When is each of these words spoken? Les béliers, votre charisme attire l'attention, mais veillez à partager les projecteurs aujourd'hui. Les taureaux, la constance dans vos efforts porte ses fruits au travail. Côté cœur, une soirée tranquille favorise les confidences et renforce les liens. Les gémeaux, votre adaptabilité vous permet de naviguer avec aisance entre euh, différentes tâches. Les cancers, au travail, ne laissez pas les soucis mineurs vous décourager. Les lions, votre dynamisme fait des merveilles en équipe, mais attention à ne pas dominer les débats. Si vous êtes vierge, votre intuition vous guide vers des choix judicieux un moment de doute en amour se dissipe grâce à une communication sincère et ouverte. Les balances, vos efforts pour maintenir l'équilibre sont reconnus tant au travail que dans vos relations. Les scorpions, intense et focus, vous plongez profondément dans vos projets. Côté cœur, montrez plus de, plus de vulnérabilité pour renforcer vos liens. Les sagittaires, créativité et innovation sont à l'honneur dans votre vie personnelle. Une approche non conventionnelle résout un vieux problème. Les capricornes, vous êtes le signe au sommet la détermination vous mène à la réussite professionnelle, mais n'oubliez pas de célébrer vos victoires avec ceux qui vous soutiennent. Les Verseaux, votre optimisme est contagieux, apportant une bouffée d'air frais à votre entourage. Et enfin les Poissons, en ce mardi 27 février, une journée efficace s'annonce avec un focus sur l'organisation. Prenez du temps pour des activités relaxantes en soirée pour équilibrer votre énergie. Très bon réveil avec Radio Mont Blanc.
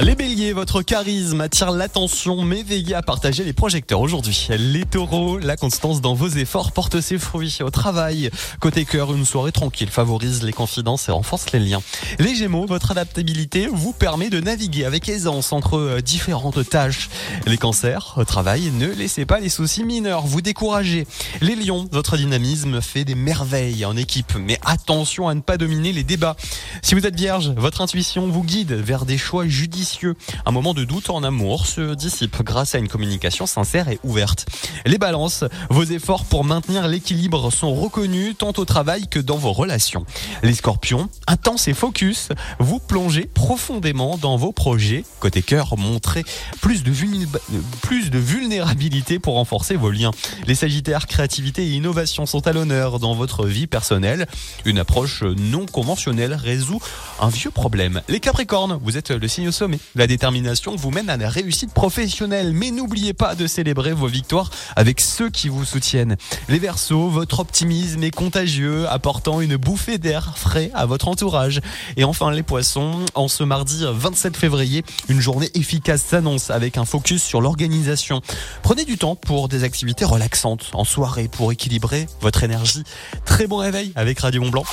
Les 0.00 0.14
béliers, 0.14 0.52
votre 0.52 0.82
charisme 0.82 1.40
attire 1.40 1.72
l'attention, 1.72 2.42
mais 2.42 2.62
veillez 2.62 2.94
à 2.94 3.02
partager 3.02 3.42
les 3.42 3.52
projecteurs 3.52 4.00
aujourd'hui. 4.00 4.46
Les 4.56 4.84
taureaux, 4.84 5.38
la 5.38 5.56
constance 5.56 6.00
dans 6.00 6.14
vos 6.14 6.28
efforts 6.28 6.70
porte 6.70 7.00
ses 7.00 7.18
fruits 7.18 7.58
au 7.62 7.70
travail. 7.70 8.30
Côté 8.60 8.84
cœur, 8.84 9.12
une 9.12 9.24
soirée 9.24 9.50
tranquille 9.50 9.90
favorise 9.90 10.44
les 10.44 10.52
confidences 10.52 11.08
et 11.08 11.12
renforce 11.12 11.50
les 11.50 11.58
liens. 11.58 11.82
Les 12.20 12.36
gémeaux, 12.36 12.64
votre 12.64 12.92
adaptabilité 12.92 13.66
vous 13.66 13.92
permet 13.92 14.30
de 14.30 14.38
naviguer 14.38 14.84
avec 14.84 15.08
aisance 15.08 15.52
entre 15.52 15.76
euh, 15.76 16.00
différentes 16.00 16.68
tâches. 16.68 17.10
Les 17.46 17.58
cancers, 17.58 18.14
au 18.18 18.24
travail, 18.24 18.70
ne 18.70 18.86
laissez 18.86 19.26
pas 19.26 19.40
les 19.40 19.48
soucis 19.48 19.82
mineurs 19.82 20.28
vous 20.28 20.42
décourager. 20.42 21.08
Les 21.40 21.56
lions, 21.56 21.88
votre 21.90 22.16
dynamisme 22.16 22.80
fait 22.80 23.04
des 23.04 23.16
merveilles 23.16 23.84
en 23.84 23.96
équipe, 23.96 24.34
mais 24.38 24.60
attention 24.64 25.28
à 25.28 25.34
ne 25.34 25.40
pas 25.40 25.56
dominer 25.56 25.92
les 25.92 26.04
débats. 26.04 26.36
Si 26.82 26.94
vous 26.94 27.04
êtes 27.04 27.16
vierge, 27.16 27.52
votre 27.56 27.80
intuition 27.80 28.28
vous 28.28 28.44
guide 28.44 28.74
vers 28.74 29.04
des 29.04 29.18
choix 29.18 29.48
judicieux 29.48 29.87
un 30.46 30.50
moment 30.50 30.74
de 30.74 30.84
doute 30.84 31.10
en 31.10 31.22
amour 31.22 31.66
se 31.66 31.94
dissipe 31.94 32.42
grâce 32.42 32.74
à 32.74 32.78
une 32.78 32.88
communication 32.88 33.46
sincère 33.46 33.88
et 33.88 33.98
ouverte. 34.02 34.46
Les 34.86 34.98
balances, 34.98 35.44
vos 35.70 35.84
efforts 35.84 36.24
pour 36.24 36.44
maintenir 36.44 36.88
l'équilibre 36.88 37.50
sont 37.50 37.74
reconnus 37.74 38.36
tant 38.36 38.52
au 38.56 38.64
travail 38.64 39.08
que 39.08 39.18
dans 39.18 39.36
vos 39.36 39.52
relations. 39.52 40.04
Les 40.42 40.54
scorpions, 40.54 41.08
intense 41.26 41.68
et 41.68 41.74
focus, 41.74 42.28
vous 42.58 42.78
plongez 42.78 43.24
profondément 43.26 44.18
dans 44.18 44.36
vos 44.36 44.52
projets. 44.52 45.04
Côté 45.20 45.42
cœur, 45.42 45.76
montrez 45.76 46.24
plus 46.60 46.82
de, 46.82 46.92
plus 47.82 48.10
de 48.10 48.18
vulnérabilité 48.18 49.18
pour 49.18 49.34
renforcer 49.34 49.76
vos 49.76 49.90
liens. 49.90 50.10
Les 50.46 50.54
sagittaires, 50.54 51.06
créativité 51.06 51.66
et 51.66 51.70
innovation 51.72 52.26
sont 52.26 52.46
à 52.46 52.52
l'honneur 52.52 52.98
dans 52.98 53.14
votre 53.14 53.46
vie 53.46 53.66
personnelle. 53.66 54.26
Une 54.64 54.78
approche 54.78 55.22
non 55.22 55.66
conventionnelle 55.66 56.34
résout 56.34 56.80
un 57.20 57.28
vieux 57.28 57.50
problème. 57.50 58.02
Les 58.08 58.20
capricornes, 58.20 58.78
vous 58.82 58.96
êtes 58.96 59.10
le 59.10 59.28
signe 59.28 59.48
au 59.48 59.52
sommet 59.52 59.77
la 59.94 60.06
détermination 60.06 60.76
vous 60.76 60.90
mène 60.90 61.10
à 61.10 61.16
la 61.16 61.28
réussite 61.28 61.72
professionnelle, 61.72 62.52
mais 62.52 62.70
n'oubliez 62.70 63.14
pas 63.14 63.34
de 63.34 63.46
célébrer 63.46 63.92
vos 63.92 64.06
victoires 64.06 64.50
avec 64.76 65.00
ceux 65.00 65.30
qui 65.30 65.48
vous 65.48 65.64
soutiennent. 65.64 66.16
Les 66.48 66.58
Verseaux, 66.58 67.08
votre 67.08 67.40
optimisme 67.40 68.02
est 68.02 68.14
contagieux, 68.14 68.88
apportant 68.88 69.40
une 69.40 69.56
bouffée 69.56 69.98
d'air 69.98 70.36
frais 70.36 70.70
à 70.74 70.86
votre 70.86 71.08
entourage. 71.08 71.60
Et 71.96 72.04
enfin 72.04 72.30
les 72.30 72.42
Poissons, 72.42 73.04
en 73.14 73.28
ce 73.28 73.44
mardi 73.44 73.84
27 73.88 74.36
février, 74.36 74.84
une 75.08 75.20
journée 75.20 75.50
efficace 75.54 76.02
s'annonce 76.02 76.50
avec 76.50 76.78
un 76.78 76.84
focus 76.84 77.22
sur 77.22 77.40
l'organisation. 77.40 78.22
Prenez 78.62 78.84
du 78.84 78.98
temps 78.98 79.16
pour 79.16 79.48
des 79.48 79.64
activités 79.64 80.04
relaxantes 80.04 80.70
en 80.72 80.84
soirée 80.84 81.28
pour 81.28 81.52
équilibrer 81.52 82.06
votre 82.20 82.42
énergie. 82.42 82.84
Très 83.24 83.46
bon 83.46 83.56
réveil 83.56 83.92
avec 83.96 84.20
Radio 84.20 84.42
Mont 84.42 84.50
Blanc. 84.50 84.64